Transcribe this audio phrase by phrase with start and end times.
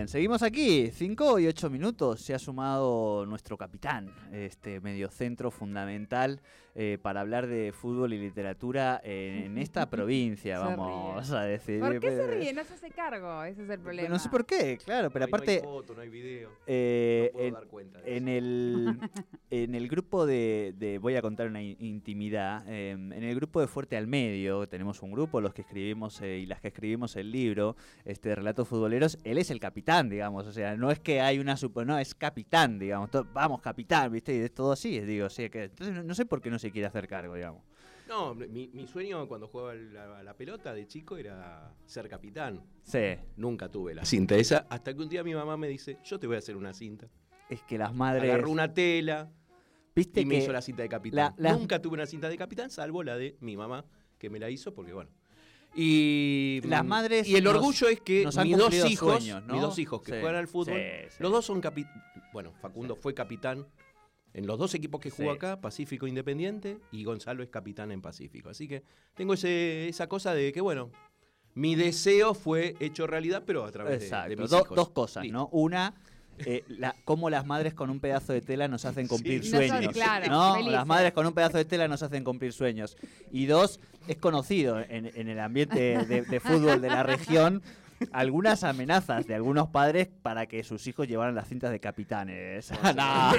[0.00, 2.22] Bien, seguimos aquí, 5 y 8 minutos.
[2.22, 6.40] Se ha sumado nuestro capitán, este mediocentro fundamental
[6.74, 11.80] eh, para hablar de fútbol y literatura en, esta provincia, Se vamos a decir.
[11.80, 12.52] ¿Por qué se Eh, ríe?
[12.54, 13.44] No se hace cargo.
[13.44, 14.08] Ese es el problema.
[14.08, 15.60] No sé por qué, claro, pero Hoy no hay aparte.
[15.66, 16.48] foto, no hay video.
[16.66, 18.38] eh, No puedo en, dar cuenta de en eso.
[18.38, 18.98] el,
[19.50, 22.64] en el grupo de, de- Voy a contar una in- intimidad.
[22.68, 26.38] eh, en el grupo de Fuerte al Medio, tenemos un grupo, los que escribimos eh,
[26.38, 30.46] y las que escribimos el libro, este Relatos Futboleros, él es el capitán, digamos.
[30.46, 31.86] O sea, no es que hay una super.
[31.86, 33.10] No, es capitán, digamos.
[33.32, 34.34] vamos, capitán, ¿viste?
[34.36, 35.28] Y es todo así, digo.
[35.28, 37.62] Sí, que, entonces no, no sé por qué no se quiere hacer cargo, digamos.
[38.08, 42.60] No, mi, mi sueño cuando jugaba la, la pelota de chico era ser capitán.
[42.82, 43.16] Sí.
[43.36, 46.26] Nunca tuve la cinta esa, hasta que un día mi mamá me dice, yo te
[46.26, 47.06] voy a hacer una cinta.
[47.48, 48.24] Es que las madres.
[48.24, 49.30] Agarró una tela
[49.94, 51.34] ¿Viste y me que hizo la cinta de capitán.
[51.36, 53.84] la- Nunca tuve una cinta de capitán, salvo la de mi mamá,
[54.18, 55.10] que me la hizo porque, bueno.
[55.74, 59.52] Y Las madres y el nos- orgullo es que mis dos hijos, sueños, ¿no?
[59.54, 60.76] mis dos hijos que Sí, juegan al fútbol,
[61.08, 62.02] sí, los dos son capitán.
[62.32, 63.66] Bueno, Facundo fue capitán
[64.34, 68.48] en los dos equipos que jugó acá, Pacífico Independiente, y Gonzalo es capitán en Pacífico.
[68.50, 68.82] Así que
[69.14, 70.90] tengo ese, esa cosa de que, bueno,
[71.54, 74.76] mi deseo fue hecho realidad, pero a través de- de, Exacto, mis do- hijos.
[74.76, 75.24] dos cosas.
[75.28, 75.48] ¿no?
[75.52, 75.94] Una,
[76.46, 79.50] eh, la, cómo las madres con un pedazo de tela nos hacen cumplir Sí.
[79.52, 79.92] No son- sueños.
[79.92, 80.52] claro, ¿no?
[80.54, 80.72] felices.
[80.72, 82.96] Las madres con un pedazo de tela nos hacen cumplir sueños.
[83.32, 87.62] Y dos, es conocido en, en el ambiente de, de fútbol de la región
[88.12, 92.70] algunas amenazas de algunos padres para que sus hijos llevaran las cintas de capitanes.
[92.82, 93.32] no,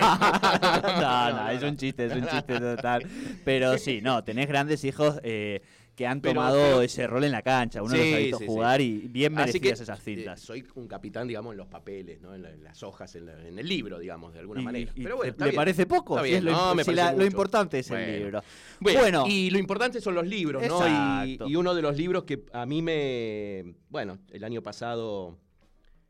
[1.01, 3.06] no, no, es un chiste, es un chiste total.
[3.44, 5.61] Pero sí, no, tenés grandes hijos eh,
[6.01, 7.84] que han Pero- tomado pero- ese rol en la cancha.
[7.84, 9.01] Uno los Sí, ha visto sí, jugar sí.
[9.06, 10.39] y bien Así que merecidas esas eh, cintas.
[10.39, 12.34] soy un capitán, digamos, en los papeles, ¿no?
[12.34, 14.91] en, la- en las hojas, en, la- en el libro, digamos, de alguna Y- manera.
[14.95, 15.59] y- Pero bueno, ¿le- está ¿Le bien.
[15.61, 16.16] parece poco?
[16.16, 18.03] Está Si bien, es lo, no, me si parece la- lo importante es Bueno.
[18.11, 18.44] el libro.
[18.79, 21.25] Bueno, Bueno, y lo importante son los libros, ¿no?
[21.47, 23.75] Y uno de los libros que a mí me.
[23.90, 25.38] Bueno, el año pasado,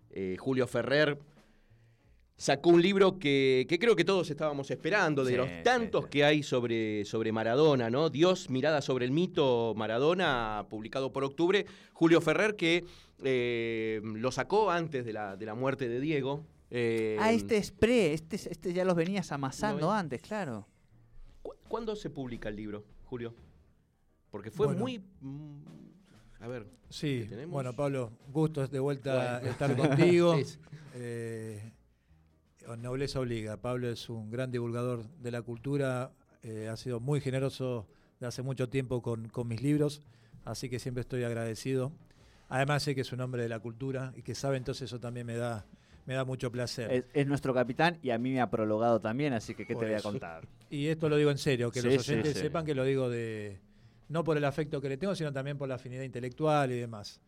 [0.09, 1.17] eh, Julio Ferrer
[2.37, 6.09] sacó un libro que, que creo que todos estábamos esperando, de Sí, los tantos sí.
[6.09, 8.09] que hay sobre, sobre Maradona, ¿no?
[8.09, 11.65] Dios, mirada sobre el mito Maradona, publicado por octubre.
[11.93, 12.83] Julio Ferrer, que
[13.23, 16.43] eh, lo sacó antes de la, de la muerte de Diego.
[16.71, 20.67] Eh, ah, este es pre, este, es- este ya los venías amasando No, antes, claro.
[21.43, 23.35] ¿cu- ¿Cuándo se publica el libro, Julio?
[24.31, 24.79] Porque fue Bueno.
[24.81, 24.99] muy.
[25.19, 25.63] mm,
[26.39, 26.65] a ver.
[26.89, 29.49] Sí, bueno, Pablo, gusto de vuelta Bueno.
[29.51, 29.75] estar
[30.17, 30.33] contigo.
[30.35, 30.57] Es-
[30.95, 31.71] Eh,
[32.77, 33.57] nobleza obliga.
[33.57, 36.11] Pablo es un gran divulgador de la cultura,
[36.43, 37.87] eh, ha sido muy generoso
[38.19, 40.01] de hace mucho tiempo con, con mis libros,
[40.45, 41.91] así que siempre estoy agradecido.
[42.49, 45.25] Además sé que es un hombre de la cultura y que sabe, entonces eso también
[45.25, 45.65] me da,
[46.05, 46.91] me da mucho placer.
[46.91, 49.81] Es, es nuestro capitán y a mí me ha prologado también, así que ¿qué Por
[49.83, 50.09] te voy a eso.
[50.11, 50.47] contar?
[50.69, 52.39] Y esto lo digo en serio, que Sí, los sí, oyentes sí.
[52.41, 53.59] sepan que lo digo de
[54.09, 57.21] no por el afecto que le tengo, sino también por la afinidad intelectual y demás.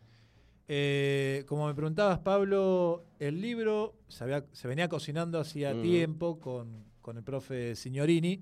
[0.68, 5.82] Eh, como me preguntabas, Pablo, el libro se, había- se venía cocinando hacía Mm.
[5.82, 8.40] tiempo con, con el profe Signorini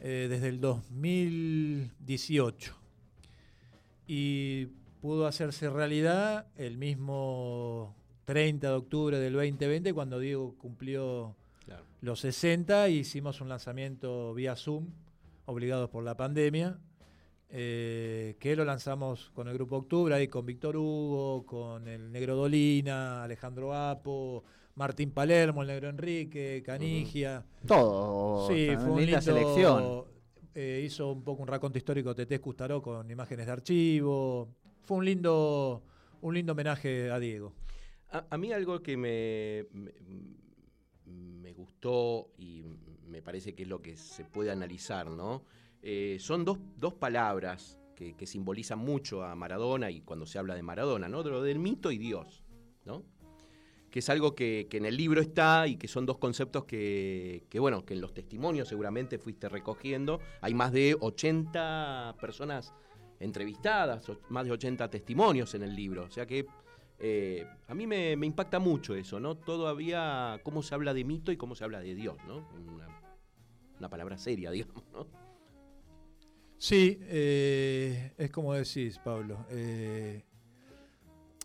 [0.00, 2.74] eh, desde el 2018.
[4.06, 4.66] Y
[5.00, 7.94] pudo hacerse realidad el mismo
[8.26, 11.34] 30 de octubre del 2020 cuando Diego cumplió
[11.64, 11.84] claro.
[12.02, 14.88] los 60 y hicimos un lanzamiento vía Zoom,
[15.46, 16.78] obligados por la pandemia,
[17.48, 22.36] eh, que lo lanzamos con el Grupo Octubre, ahí con Víctor Hugo, con el Negro
[22.36, 27.44] Dolina, Alejandro Apo, Martín Palermo, el Negro Enrique, Canigia.
[27.66, 28.48] Todo.
[28.48, 30.04] Sí, una fue un linda selección.
[30.54, 34.48] eh, hizo un poco un raconto histórico Tetés Custaró con imágenes de archivo.
[34.82, 35.82] Fue un lindo,
[36.20, 37.52] un lindo homenaje a Diego.
[38.10, 39.92] A, a mí algo que me, me,
[41.04, 42.62] me gustó y
[43.06, 45.42] me parece que es lo que se puede analizar, ¿no?
[45.88, 50.56] Eh, son dos, dos palabras que, que simbolizan mucho a Maradona y cuando se habla
[50.56, 51.22] de Maradona, ¿no?
[51.22, 52.42] De lo del mito y Dios,
[52.84, 53.04] ¿no?
[53.88, 57.44] Que es algo que, que en el libro está y que son dos conceptos que,
[57.48, 60.18] que, bueno, que en los testimonios seguramente fuiste recogiendo.
[60.40, 62.74] Hay más de 80 personas
[63.20, 66.02] entrevistadas, más de 80 testimonios en el libro.
[66.02, 66.46] O sea que
[66.98, 69.36] eh, a mí me, me impacta mucho eso, ¿no?
[69.36, 72.44] Todavía cómo se habla de mito y cómo se habla de Dios, ¿no?
[73.78, 75.25] Una palabra seria, digamos, ¿no?
[76.58, 79.46] Sí, eh, es como decís, Pablo.
[79.50, 80.24] Eh,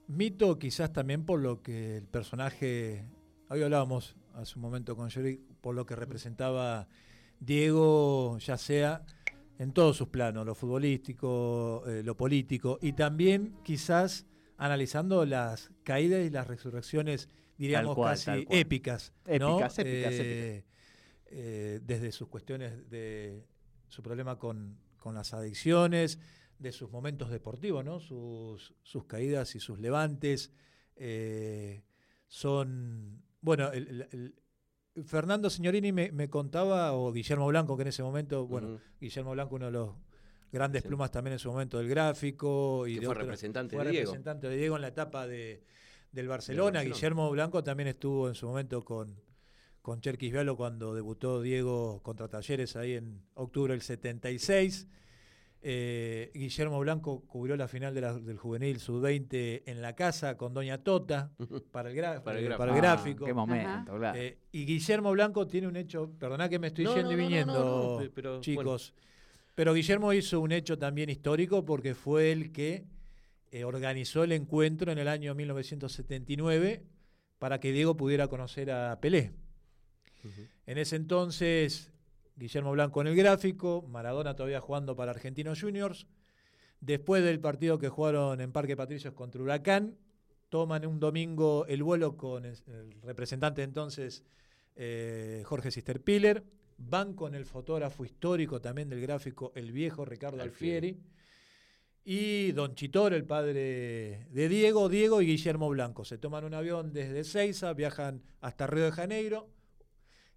[0.07, 3.05] mito quizás también por lo que el personaje,
[3.49, 6.87] hoy hablábamos hace un momento con Jerry, por lo que representaba
[7.39, 9.03] Diego, ya sea
[9.59, 14.25] en todos sus planos, lo futbolístico, eh, lo político, y también quizás
[14.57, 19.13] analizando las caídas y las resurrecciones, diríamos cual, casi épicas.
[19.25, 19.59] ¿no?
[19.59, 23.45] Épicas, épicas, eh, desde sus cuestiones de
[23.87, 26.17] su problema con, con las adicciones,
[26.59, 27.99] de sus momentos deportivos, ¿no?
[27.99, 30.53] sus, sus caídas y sus levantes.
[30.95, 31.83] eh,
[32.27, 34.35] son, bueno, el- el-
[34.95, 38.79] el- Fernando Signorini me, me contaba, o Guillermo Blanco, que en ese momento, bueno.
[38.99, 39.95] Guillermo Blanco, uno de los
[40.51, 40.87] grandes Sí.
[40.89, 42.85] plumas también en su momento del gráfico.
[42.87, 44.05] Y de fue representante fue de Diego.
[44.11, 45.63] representante de Diego en la etapa de,
[46.11, 46.71] del Barcelona.
[46.79, 46.93] Barcelona.
[46.95, 49.15] Guillermo Blanco también estuvo en su momento con,
[49.81, 54.87] con Cherkis Vialo cuando debutó Diego contra Talleres ahí en octubre del 76.
[55.63, 60.53] Eh, Guillermo Blanco cubrió la final de la- del juvenil sub-20 en la casa con
[60.55, 61.31] Doña Tota
[61.71, 63.25] para el, Para el para el Ah, gráfico.
[63.25, 64.17] Qué momento, claro.
[64.19, 67.15] Eh, y Guillermo Blanco tiene un hecho, perdona que me estoy No, yendo no, y
[67.17, 68.93] no, no, viniendo, no, no, pe- pero, chicos.
[69.53, 72.85] Pero Guillermo hizo un hecho también histórico porque fue el que
[73.51, 76.83] eh, organizó el encuentro en el año 1979
[77.37, 79.31] para que Diego pudiera conocer a Pelé.
[80.65, 81.91] En ese entonces,
[82.35, 86.07] Guillermo Blanco en el gráfico, Maradona todavía jugando para Argentinos Juniors.
[86.79, 89.97] Después del partido que jugaron en Parque Patricios contra Huracán,
[90.49, 92.57] toman un domingo el vuelo con el
[93.01, 94.23] representante entonces
[94.75, 96.43] eh, Jorge Sisterpiller.
[96.77, 100.97] Van con el fotógrafo histórico también del gráfico, el viejo Ricardo Alfieri.
[102.03, 106.03] Y Don Chitor, el padre de Diego, Diego y Guillermo Blanco.
[106.03, 109.47] Se toman un avión desde Seiza, viajan hasta Río de Janeiro.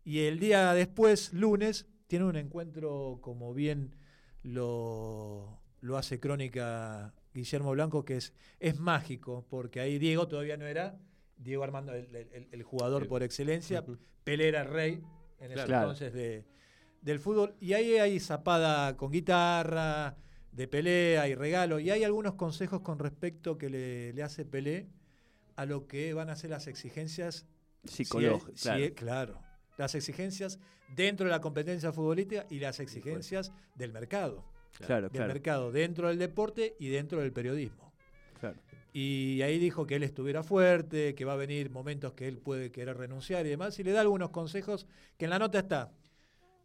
[0.05, 3.97] Y el día después, lunes, tienen un encuentro como bien
[4.43, 10.67] lo, lo hace crónica Guillermo Blanco, que es, es mágico, porque ahí Diego todavía no
[10.67, 10.99] era
[11.37, 13.85] Diego Armando, el, el- el jugador por excelencia.
[14.23, 15.03] Pelé era rey
[15.41, 15.83] en ese Claro.
[15.89, 16.45] entonces de,
[17.01, 17.55] del fútbol.
[17.61, 20.17] Y ahí hay zapada con guitarra,
[20.53, 21.81] de pelea y regalo.
[21.81, 24.89] Y hay algunos consejos con respecto que le, le hace Pelé
[25.57, 27.47] a lo que van a ser las exigencias
[27.85, 28.11] si si
[28.95, 29.43] claro.
[29.77, 30.59] Las exigencias
[30.95, 34.45] dentro de la competencia futbolística y las exigencias del mercado.
[34.79, 37.93] Claro, Del claro, mercado dentro del deporte y dentro del periodismo.
[38.41, 38.57] claro.
[38.93, 42.71] Y ahí dijo que él estuviera fuerte, que va a venir momentos que él puede
[42.71, 43.77] querer renunciar y demás.
[43.81, 44.87] Y le da algunos consejos
[45.19, 45.93] que en la nota está.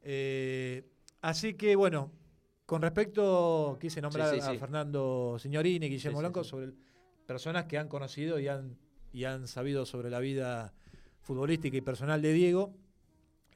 [0.04, 0.84] Eh,
[1.22, 2.12] así que bueno,
[2.68, 4.58] con respecto, quise nombrar Sí, sí, a sí.
[4.60, 6.50] Fernando Signorini y Guillermo Sí, sí, Blanco sí.
[6.52, 6.72] sobre
[7.26, 8.78] personas que han conocido y han,
[9.12, 10.74] y han sabido sobre la vida
[11.22, 12.76] futbolística y personal de Diego.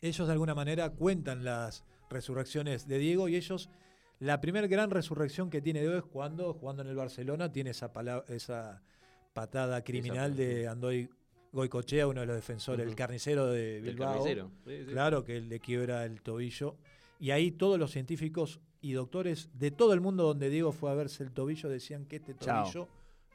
[0.04, 3.70] Ellos de alguna manera cuentan las resurrecciones de Diego y ellos
[4.20, 8.82] la primera gran resurrección que tiene Diego es cuando, jugando en el Barcelona, tiene esa,
[9.34, 11.10] patada criminal de Andoy
[11.52, 14.12] Goicochea, uno de los defensores, el carnicero de El Bilbao.
[14.12, 14.52] carnicero.
[14.66, 14.92] Sí, sí.
[14.92, 16.76] Claro que le quiebra el tobillo.
[17.20, 20.94] Y ahí todos los científicos y doctores de todo el mundo donde Diego fue a
[20.94, 22.88] verse el tobillo decían que este tobillo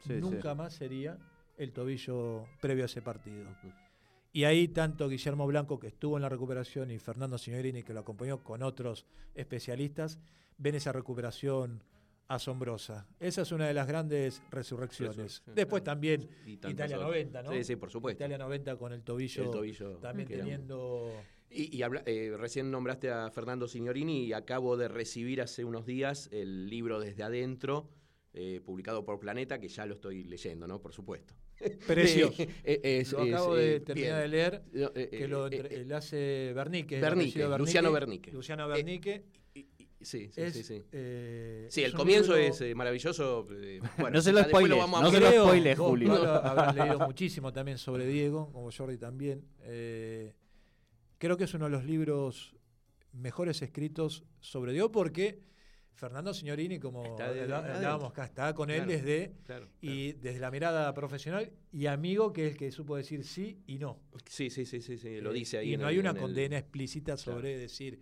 [0.07, 1.19] Sí, nunca más sería
[1.57, 3.45] el tobillo previo a ese partido.
[4.33, 8.01] Y ahí tanto Guillermo Blanco, que estuvo en la recuperación, y Fernando Signorini, que lo
[8.01, 10.19] acompañó con otros especialistas,
[10.59, 11.83] ven esa recuperación
[12.29, 13.07] asombrosa.
[13.19, 15.43] Esa es una de las grandes resurrecciones.
[15.47, 15.97] Después claro.
[15.97, 17.01] también Italia otras.
[17.01, 17.53] 90, ¿no?
[17.53, 18.19] Sí, sí, por supuesto.
[18.23, 19.97] Italia 90 con el tobillo, El tobillo.
[19.97, 21.11] también teniendo...
[21.51, 25.87] Y, y habla- eh, recién nombraste a Fernando Signorini y acabo de recibir hace unos
[25.87, 27.89] días el libro Desde Adentro,
[28.35, 30.83] eh, publicado por Planeta, que ya lo estoy leyendo, ¿no?
[30.83, 31.33] Por supuesto.
[31.87, 32.35] Precioso.
[32.43, 34.21] Eh, eh, es- lo es, acabo eh, de terminar bien.
[34.23, 37.01] de leer, No, eh, que eh, lo eh, eh, hace Bernique.
[37.01, 38.33] Bernique, apellido Luciano Bernique.
[38.33, 39.25] Luciano Bernique.
[40.01, 40.83] sí, sí, es, sí, sí.
[40.93, 43.47] eh, Sí, el comienzo libro- es eh, maravilloso.
[43.53, 46.13] eh, bueno, No se lo spoiles, a no se lo spoiles, Julio.
[46.15, 49.45] Habrás leído muchísimo también sobre Diego, como Jordi también.
[49.65, 50.35] Eh,
[51.19, 52.55] creo que es uno de los libros
[53.13, 55.41] mejores escritos sobre Diego porque
[55.99, 60.51] Fernando Signorini, como Está de- hablábamos acá, está con él desde Claro, y desde la
[60.53, 63.99] mirada profesional y amigo que es el que supo decir sí y no.
[64.29, 65.71] Sí, sí, sí, sí, sí, lo Eh, dice ahí.
[65.71, 67.59] Y en no el- hay una el- condena explícita sobre Claro.
[67.61, 68.01] decir.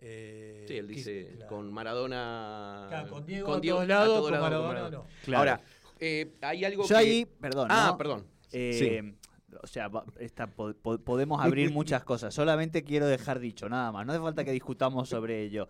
[0.00, 1.48] eh, Sí, él que- dice claro.
[1.48, 2.86] con Maradona.
[2.88, 5.06] Claro, con Diego con a Diego todos lados, todo con lado, Maradona no.
[5.24, 5.38] Claro.
[5.38, 5.60] Ahora,
[5.98, 6.94] eh, hay algo Yo que.
[6.94, 7.66] ahí, perdón.
[7.70, 7.98] ah, ¿no?
[7.98, 8.26] perdón.
[8.52, 9.14] Eh,
[9.62, 12.32] O sea, va- esta- po- po- podemos abrir muchas cosas.
[12.34, 14.06] Solamente quiero dejar dicho, nada más.
[14.06, 15.68] No hace falta que discutamos sobre ello.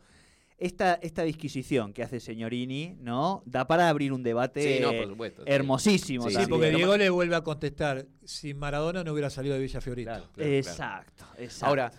[0.60, 3.42] Esta, esta disquisición que hace Señorini, ¿no?
[3.46, 5.42] Da para abrir un debate Sí, no, por supuesto.
[5.44, 5.50] sí.
[5.52, 6.28] hermosísimo.
[6.28, 10.10] Sí, porque Diego le vuelve a contestar, si Maradona no hubiera salido de Villa Fiorito.
[10.10, 10.52] Claro, claro, claro.
[10.56, 11.66] Exacto, exacto.
[11.66, 11.92] Ahora,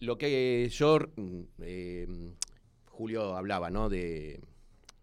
[0.00, 2.06] lo que yo mm, eh,
[2.86, 3.90] Julio hablaba, ¿no?
[3.90, 4.40] De,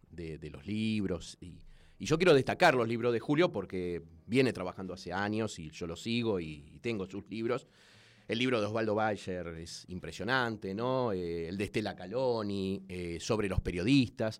[0.10, 1.38] de- de los libros.
[1.40, 1.60] Y,
[2.00, 5.86] y yo quiero destacar los libros de Julio porque viene trabajando hace años y yo
[5.86, 7.68] lo sigo y, y tengo sus libros.
[8.28, 11.12] El libro de Osvaldo Bayer es impresionante, ¿no?
[11.12, 14.40] Eh, el de Estela Caloni, eh, sobre los periodistas.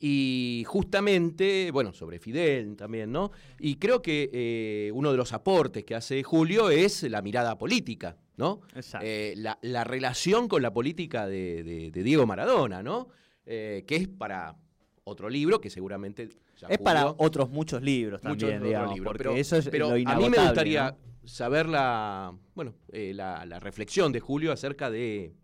[0.00, 3.32] Y justamente, bueno, sobre Fidel también, ¿no?
[3.58, 8.16] Y creo que eh, uno de los aportes que hace Julio es la mirada política,
[8.36, 8.60] ¿no?
[8.74, 9.06] Exacto.
[9.36, 13.08] La, la relación con la política de, de- de Diego Maradona, ¿no?
[13.44, 14.56] Que es para
[15.04, 16.28] otro libro que seguramente...
[16.60, 19.68] ya es para otros muchos libros muchos también, otros digamos, libros, porque pero, eso es
[19.70, 21.07] pero lo a mí me gustaría ¿no?
[21.28, 25.34] Saber la, bueno, eh, la, la reflexión de Julio acerca de,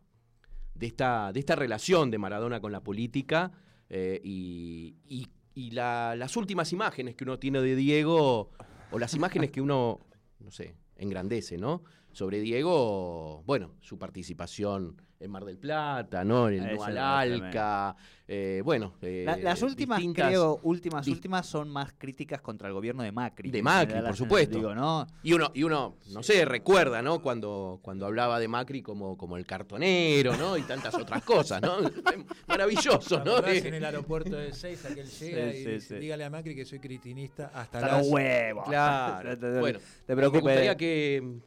[0.75, 3.53] de, esta, de esta relación de Maradona con la política
[3.91, 8.50] eh, y, y- y la- las últimas imágenes que uno tiene de Diego,
[8.91, 10.00] o las imágenes que uno,
[10.41, 11.85] no sé, engrandece, ¿no?
[12.14, 16.49] Sobre Diego, bueno, su participación en Mar del Plata, ¿no?
[16.49, 17.00] En el tremendo.
[17.02, 17.97] Alca,
[18.28, 18.94] eh, bueno.
[19.00, 23.50] La- eh, las últimas, creo, últimas, últimas son más críticas contra el gobierno de Macri.
[23.50, 24.56] De Me Macri, por supuesto.
[24.59, 25.06] Digo, ¿no?
[25.25, 27.21] Y uno, y uno, no sé, recuerda, ¿no?
[27.21, 30.56] Cuando, cuando hablaba de Macri como, como el cartonero, ¿no?
[30.56, 31.78] Y tantas otras cosas, ¿no?
[32.47, 33.44] Maravilloso, ¿no?
[33.47, 35.94] En el aeropuerto de Seis, aquel llega Sí, y sí, dice, sí.
[35.97, 37.99] dígale a Macri que soy critinista hasta, Hasta las...
[38.04, 38.64] los huevos.
[38.68, 39.38] Claro.
[39.38, 40.42] Te- Bueno, te me preocupes.
[40.42, 41.38] gustaría que,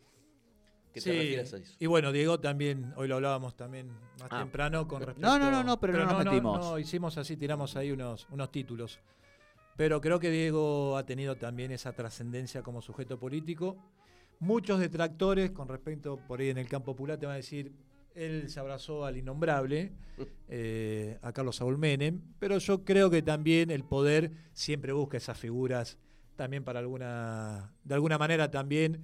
[0.97, 1.75] que te Sí, refieras a eso.
[1.79, 3.87] y bueno, Diego también, hoy lo hablábamos también
[4.19, 4.39] más Ah.
[4.39, 5.21] temprano con respecto...
[5.27, 6.59] No, no, no, no, pero no nos metimos.
[6.59, 8.99] No, hicimos así, tiramos ahí unos, unos títulos.
[9.75, 13.77] Pero creo que Diego ha tenido también esa trascendencia como sujeto político.
[14.39, 17.71] Muchos detractores con respecto, por ahí en el campo popular, te van a decir,
[18.15, 19.91] él se abrazó al innombrable,
[20.49, 25.37] eh, a Carlos Saúl Menem, pero yo creo que también el poder siempre busca esas
[25.37, 25.97] figuras,
[26.35, 29.03] también para alguna, de alguna manera también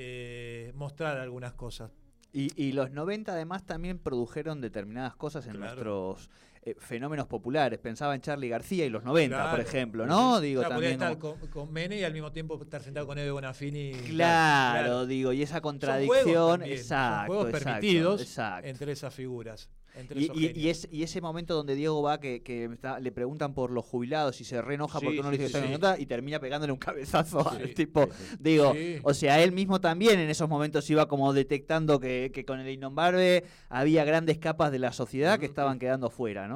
[0.00, 1.90] eh, mostrar algunas cosas.
[2.32, 5.66] Y, y los 90 además también produjeron determinadas cosas en Claro.
[5.74, 6.30] nuestros
[6.62, 7.78] eh, fenómenos populares.
[7.78, 10.40] Pensaba en Charlie García y los 90, por ejemplo, ¿no?
[10.40, 10.92] Digo, Claro, también.
[10.92, 13.92] estar como- con, con Mene y al mismo tiempo estar sentado con Eve Bonafini.
[13.92, 18.68] Claro, digo, y esa Son contradicción, juegos también, son exacto, juegos exacto, permitidos exacto.
[18.68, 19.68] entre esas figuras.
[19.94, 20.84] Entre Y, esos y- y genios.
[20.84, 24.40] es- y ese momento donde Diego va, que, que está- le preguntan por los jubilados
[24.40, 26.72] y se reenoja Sí, porque uno le dice que sí, está en y termina pegándole
[26.72, 28.06] un cabezazo al tipo.
[28.38, 32.60] Digo, o sea, él mismo también en esos momentos iba como detectando que, que con
[32.60, 36.46] el innombrable había grandes capas de la sociedad que estaban quedando fuera,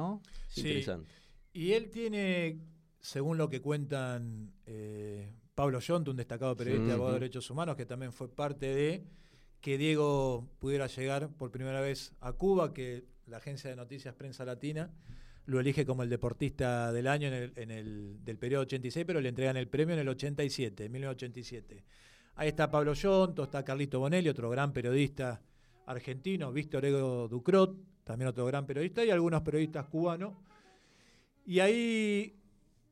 [0.47, 0.61] Sí.
[0.61, 1.11] interesante.
[1.53, 2.59] Y él tiene,
[2.99, 7.49] según lo que cuentan eh, Pablo Yonto, un destacado periodista y Sí, abogado de derechos
[7.49, 9.03] humanos, que también fue parte de
[9.61, 14.43] que Diego pudiera llegar por primera vez a Cuba, que la agencia de noticias Prensa
[14.45, 14.91] Latina
[15.45, 19.21] lo elige como el deportista del año en el, en el- del periodo 86, pero
[19.21, 21.83] le entregan el premio en el 87, en 1987.
[22.35, 25.41] Ahí está Pablo Yonto, está Carlito Bonelli, otro gran periodista
[25.85, 30.33] argentino, Víctor Ego Ducrot, también otro gran periodista, y algunos periodistas cubanos.
[31.45, 32.35] Y ahí,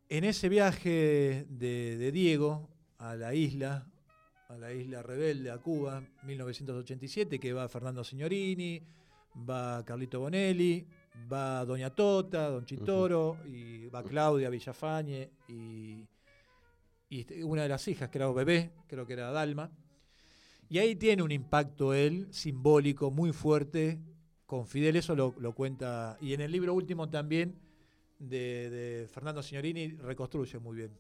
[0.10, 3.88] en ese viaje de, de Diego a la isla,
[4.50, 8.82] a la isla rebelde, a Cuba, 1987, que va Fernando Signorini,
[9.50, 10.86] va Carlito Bonelli,
[11.32, 16.06] va Doña Tota, Don Chitoro, y va Claudia Villafañe, y,
[17.10, 19.72] y una de las hijas, creo, bebé, creo que era Dalma.
[20.72, 24.00] Y ahí tiene un impacto él, simbólico, muy fuerte,
[24.46, 27.60] con Fidel, eso lo, cuenta, y en el libro último también,
[28.18, 30.92] de, Fernando Signorini reconstruye muy bien.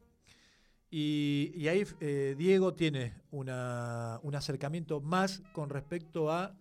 [0.89, 6.53] Y, ahí eh, Diego tiene una- un acercamiento más con respecto a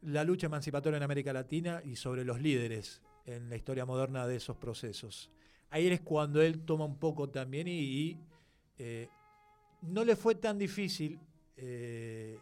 [0.00, 4.36] la lucha emancipatoria en América Latina y sobre los líderes en la historia moderna de
[4.36, 5.28] esos procesos.
[5.68, 8.18] Ahí es cuando él toma un poco también y, y,
[8.78, 9.10] eh,
[9.82, 11.20] no le fue tan difícil
[11.56, 12.38] eh,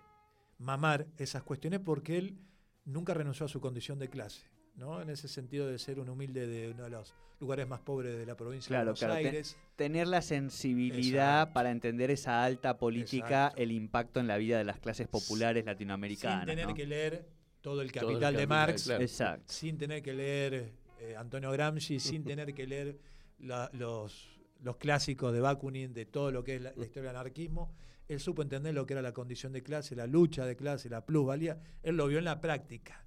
[0.58, 2.38] mamar esas cuestiones porque él
[2.84, 4.46] nunca renunció a su condición de clase.
[4.76, 5.00] ¿no?
[5.02, 8.24] En ese sentido de ser un humilde de uno de los lugares más pobres de
[8.26, 9.56] la provincia Claro, de Buenos claro, Aires.
[9.76, 11.54] Tener la sensibilidad Exacto.
[11.54, 13.62] para entender esa alta política, Exacto.
[13.62, 16.46] el impacto en la vida de las clases populares sin latinoamericanas.
[16.46, 16.74] tener ¿no?
[16.74, 17.26] que leer
[17.60, 19.02] todo el Todo el capital de capital, Marx, claro.
[19.02, 19.52] Exacto.
[19.52, 22.98] sin tener que leer eh, Antonio Gramsci, sin tener que leer
[23.38, 27.16] la- los, los clásicos de Bakunin, de todo lo que es la, la historia del
[27.16, 27.74] anarquismo.
[28.10, 31.06] Él supo entender lo que era la condición de clase, la lucha de clase, la
[31.06, 31.60] plusvalía.
[31.80, 33.06] Él lo vio en la práctica.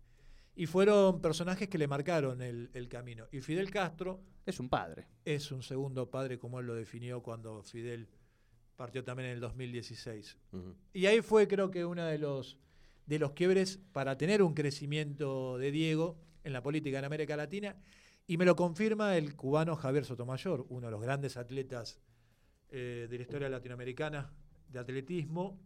[0.55, 3.27] Y fueron personajes que le marcaron el, el camino.
[3.29, 5.09] Y Fidel Castro Es un padre.
[5.25, 8.07] es un segundo padre, como él lo definió cuando Fidel
[8.77, 10.37] partió también en el 2016.
[10.53, 10.73] Ujú.
[10.93, 12.57] Y ahí fue creo que uno de los,
[13.05, 17.75] de los quiebres para tener un crecimiento de Diego en la política en América Latina.
[18.25, 21.99] Y me lo confirma el cubano Javier Sotomayor, uno de los grandes atletas
[22.69, 24.31] eh, de la historia latinoamericana
[24.73, 25.59] de atletismo,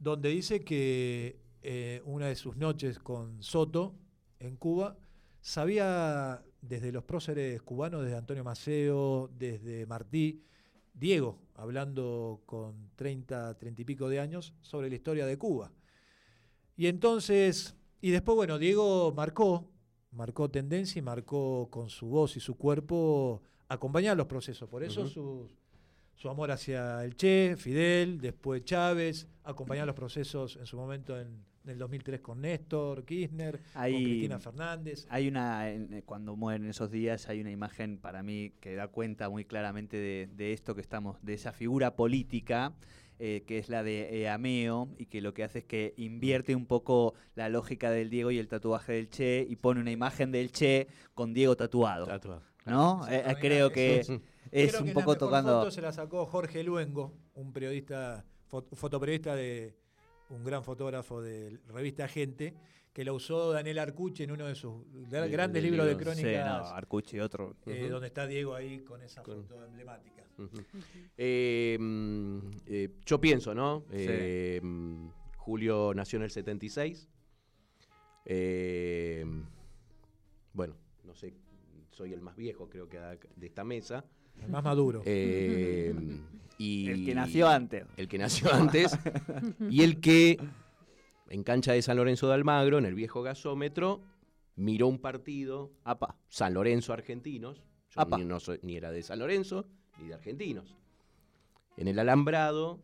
[0.00, 3.94] donde dice que eh, una de sus noches con Soto
[4.40, 4.96] en Cuba
[5.40, 10.42] sabía desde los próceres cubanos, desde Antonio Maceo, desde Martí,
[10.94, 15.70] Diego, hablando con 30, 30 y pico de años, sobre la historia de Cuba.
[16.76, 19.70] Y entonces, y después, bueno, Diego marcó,
[20.10, 24.68] marcó tendencia y marcó con su voz y su cuerpo acompañar los procesos.
[24.68, 25.10] Por eso Ujú.
[25.10, 25.50] su,
[26.18, 31.28] su amor hacia el Che, Fidel, después Chávez, acompañar los procesos en su momento en,
[31.64, 35.06] en el 2003 con Néstor, Kirchner, Hay- con Cristina Fernández.
[35.10, 38.88] Hay una, en- eh, cuando mueren esos días, hay una imagen para mí que da
[38.88, 42.74] cuenta muy claramente de, de esto que estamos, de esa figura política,
[43.20, 46.54] eh, que es la de eh, Ameo, y que lo que hace es que invierte
[46.56, 50.32] un poco la lógica del Diego y el tatuaje del Che, y pone una imagen
[50.32, 52.06] del Che con Diego tatuado.
[52.06, 52.42] Tatuado.
[52.70, 53.06] ¿No?
[53.08, 55.58] Eh, creo que es Creo un que poco la mejor tocando.
[55.60, 59.74] foto se la sacó Jorge Luengo, un periodista, fo- fotoperiodista de
[60.30, 62.54] un gran fotógrafo de revista Gente,
[62.92, 64.72] que la usó Daniel Arcucci en uno de sus
[65.08, 66.14] gra- De- grandes de libros de libros.
[66.16, 67.56] Sí, crónicas, no, Arcucci otro.
[67.66, 70.24] eh, donde está Diego ahí con esa Con- foto emblemática.
[71.16, 73.84] Eh, mm, eh, yo pienso, ¿no?
[73.90, 77.08] Eh, mm, Julio nació en el 76.
[78.24, 79.24] Eh,
[80.52, 81.34] bueno, no sé,
[81.98, 84.04] soy el más viejo, creo que de esta mesa.
[84.40, 85.02] El más maduro.
[85.04, 85.92] Eh,
[86.58, 87.84] y El que nació antes.
[87.96, 88.96] El que nació antes.
[89.68, 90.38] y el que,
[91.28, 94.00] en cancha de San Lorenzo de Almagro, en el viejo gasómetro,
[94.54, 96.14] miró un partido, Apa.
[96.28, 97.62] San Lorenzo Argentinos.
[97.90, 98.16] Yo Apa.
[98.16, 99.66] ni, no soy- ni era de San Lorenzo
[100.00, 100.76] ni de Argentinos.
[101.76, 102.78] En el alambrado,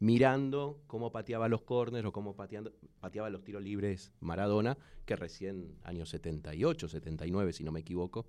[0.00, 4.76] mirando cómo pateaba los córneres o cómo pateando, pateaba los tiros libres Maradona,
[5.06, 8.26] que recién, años 78, 79, si no me equivoco,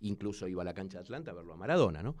[0.00, 2.16] incluso iba a la cancha de Atlanta a verlo a Maradona, ¿no?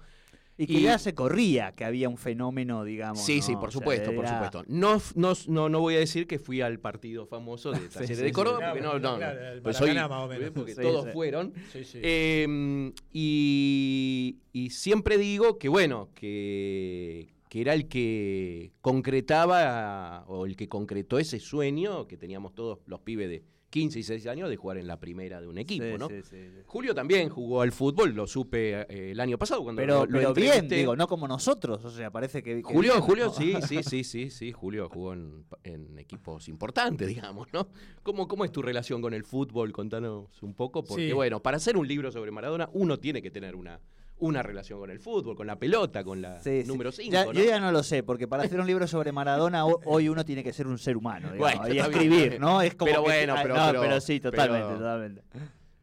[0.60, 3.20] Y que Y- ya se corría, que había un fenómeno, digamos.
[3.24, 3.42] Sí, ¿no?
[3.44, 4.64] sí, O por sea, supuesto, por supuesto.
[4.66, 8.24] No, no, no, no voy a decir que fui al partido famoso de Talleres sí,
[8.24, 8.32] de.
[8.32, 9.26] Córdoba, porque no, no, no,
[9.62, 10.50] pues soy- más o menos.
[10.50, 11.52] porque todos fueron.
[11.72, 12.00] Sí, sí.
[12.02, 20.56] Eh, y, y siempre digo que, bueno, que, que era el que concretaba o el
[20.56, 24.56] que concretó ese sueño que teníamos todos los pibes de 15 y 16 años de
[24.56, 26.08] jugar en la primera de un equipo, Sí, ¿no?
[26.08, 26.62] sí, sí, sí.
[26.64, 30.18] Julio también jugó al fútbol, lo supe eh, el año pasado cuando Pero, lo, lo
[30.18, 30.76] pero bien, entrevisté.
[30.76, 31.84] digo, no como nosotros.
[31.84, 32.56] O sea, parece que.
[32.56, 33.32] que Julio, bien, Julio, ¿no?
[33.32, 37.68] sí, sí, sí, sí, sí, Julio jugó en, en equipos importantes, digamos, ¿no?
[38.02, 39.70] ¿Cómo, ¿Cómo es tu relación con el fútbol?
[39.72, 41.12] Contanos un poco, porque Sí.
[41.12, 43.80] bueno, para hacer un libro sobre Maradona, uno tiene que tener una,
[44.20, 47.32] una relación con el fútbol, con la pelota, con la Sí, número 5, Ya- ¿no?
[47.32, 50.24] Yo ya no lo sé, porque para hacer un libro sobre Maradona ho- hoy uno
[50.24, 52.40] tiene que ser un ser humano digamos, Bueno, y escribir, bien.
[52.40, 52.60] ¿no?
[52.62, 55.22] Es como Pero que- bueno, pero- no, pero- sí, totalmente, pero- totalmente.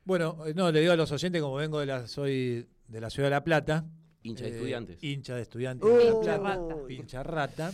[0.03, 3.09] Bueno, eh, no, le digo a los oyentes, como vengo de la, soy de la
[3.09, 3.85] ciudad de La Plata.
[4.21, 5.03] Hincha de eh, estudiantes.
[5.03, 5.89] Hincha de estudiantes.
[5.89, 6.59] Uh, de La Hincha Plata.
[6.75, 6.93] rata.
[6.93, 7.71] Hincha rata.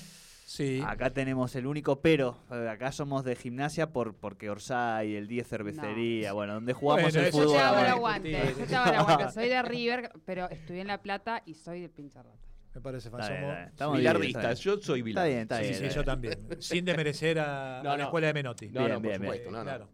[0.54, 0.82] Sí.
[0.86, 2.38] Acá tenemos el único pero.
[2.52, 7.20] eh, Acá somos de gimnasia por porque Orsay, el 10 cervecería, bueno, donde jugamos Bueno,
[7.26, 7.54] el Yo fútbol.
[7.56, 7.92] te hago el ahora.
[7.94, 9.34] aguante, yo te hago el aguante.
[9.34, 12.38] Soy de River, pero estudié en La Plata y soy del pincharrata.
[12.74, 13.64] Me parece Está está.
[13.64, 14.78] Estamos bien, Bilardista, está bien.
[14.78, 15.26] yo soy Está bilardista.
[15.26, 15.76] bien, está sí, bien.
[15.76, 16.48] sí, está yo también.
[16.60, 18.04] Sin desmerecer a, No, a la no.
[18.04, 18.66] escuela de Menotti.
[18.70, 19.34] No, Bien, no, por bien, bien.
[19.34, 19.64] supuesto, no, no.
[19.64, 19.90] Claro.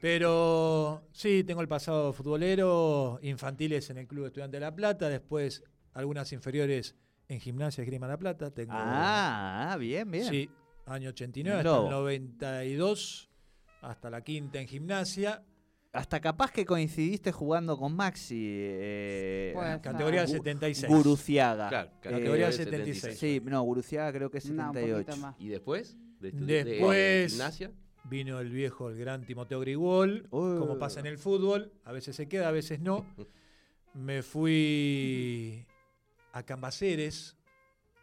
[0.00, 5.64] Pero sí, tengo el pasado futbolero, infantiles en el Club Estudiante de La Plata, después
[5.94, 6.94] algunas inferiores
[7.28, 8.50] en Gimnasia Esgrima La Plata.
[8.52, 10.24] Tengo, Ah, ah, bien, bien.
[10.28, 10.50] Sí,
[10.86, 11.90] año 89 Un hasta el lobo.
[11.90, 13.30] 92,
[13.82, 15.42] hasta la quinta en Gimnasia.
[15.92, 18.36] Hasta capaz que coincidiste jugando con Maxi.
[18.38, 19.54] Eh.
[19.82, 20.92] Categoría Gu- 76.
[20.92, 21.68] Guruciaga.
[21.70, 23.18] Claro, Categoría Eh, 76.
[23.18, 25.06] Sí, no, Guruciaga creo que es No, un 78.
[25.06, 25.36] poquito más.
[25.40, 25.96] ¿Y después?
[26.20, 27.72] De estu- de- Después- gimnasia?
[28.04, 30.58] Vino el viejo, el gran Timoteo Grigol, Uh.
[30.58, 33.04] como pasa en el fútbol, a veces se queda, a veces no.
[33.94, 35.66] Me fui
[36.36, 37.36] a Cambaceres,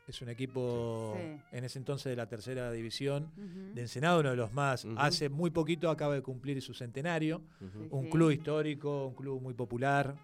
[0.07, 1.41] es un equipo Sí.
[1.57, 3.31] en ese entonces de la tercera división
[3.73, 4.85] de Ensenada, uno de los más.
[4.97, 7.41] Hace muy poquito acaba de cumplir su centenario,
[7.89, 8.09] un sí.
[8.09, 10.15] club histórico, un club muy popular.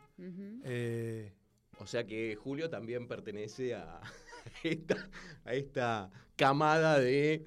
[0.63, 1.31] Eh,
[1.79, 4.01] O sea que Julio también pertenece a
[4.63, 4.97] esta,
[5.45, 7.45] a esta camada de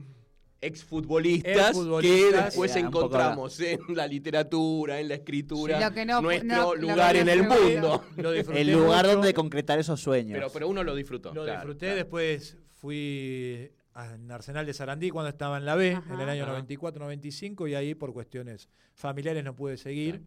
[0.62, 6.74] exfutbolistas que después encontramos en la literatura, en la escritura, Lo que no- nuestro no-
[6.76, 8.04] lugar en el mundo.
[8.16, 10.36] lo El lugar mucho, donde concretar esos sueños.
[10.38, 11.34] Pero, pero uno lo disfrutó.
[11.34, 11.96] Lo claro, disfruté, claro.
[11.96, 16.62] después fui en Arsenal de Sarandí cuando estaba en la B, en el año Ajá.
[16.64, 20.22] 94-95, y ahí por cuestiones familiares no pude seguir.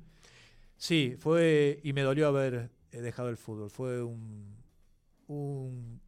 [0.78, 3.70] Sí, fue, y me dolió haber eh, dejado el fútbol.
[3.70, 4.56] Fue un,
[5.28, 6.02] un,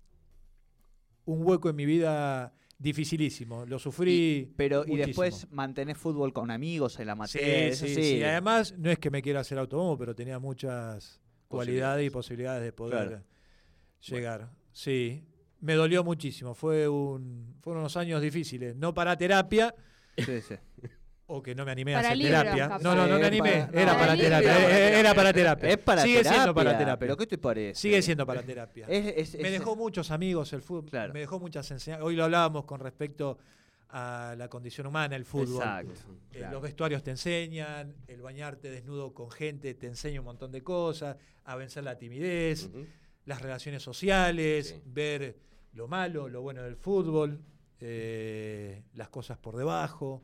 [1.25, 3.65] un hueco en mi vida dificilísimo.
[3.65, 4.53] Lo sufrí.
[4.55, 7.75] Pero, y después mantenés fútbol con amigos en la Sí, materia.
[7.75, 8.23] sí, eso sí.
[8.23, 12.63] Además, no es que me quiera hacer automóvil, pero tenía muchas cualidades y Posibilidades.
[12.63, 13.23] de poder Claro.
[14.01, 14.51] llegar.
[14.71, 15.23] Sí,
[15.59, 16.53] me dolió muchísimo.
[16.53, 18.75] Fue un, fueron unos años difíciles.
[18.75, 19.73] No para terapia,
[20.17, 20.55] Sí, sí.
[21.29, 22.67] O que no me animé a hacer libros, terapia.
[22.69, 22.81] capaz.
[22.83, 23.51] No, no, no me Eh, animé.
[23.67, 24.69] para- Era para terapia.
[24.69, 25.69] eh, Era para terapia.
[25.69, 26.31] Es para Sigue terapia.
[26.39, 26.99] siendo para terapia.
[26.99, 27.79] ¿Pero qué te parece?
[27.81, 28.85] Sigue siendo para terapia.
[28.87, 31.13] Es- es- me es- dejó muchos amigos el fútbol, Claro.
[31.13, 32.05] me dejó muchas enseñanzas.
[32.05, 33.37] Hoy lo hablábamos con respecto
[33.89, 35.63] a la condición humana, el fútbol.
[35.63, 35.93] Exacto.
[36.31, 36.53] Eh, claro.
[36.53, 41.15] Los vestuarios te enseñan, el bañarte desnudo con gente te enseña un montón de cosas,
[41.45, 42.69] a vencer la timidez,
[43.25, 44.81] las relaciones sociales, Sí.
[44.85, 45.37] ver
[45.73, 47.39] lo malo, lo bueno del fútbol,
[47.79, 50.21] eh, las cosas por debajo.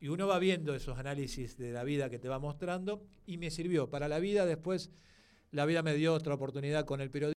[0.00, 3.50] Y uno va viendo esos análisis de la vida que te va mostrando y me
[3.50, 4.46] sirvió para la vida.
[4.46, 4.90] Después
[5.50, 7.34] la vida me dio otra oportunidad con el periodismo.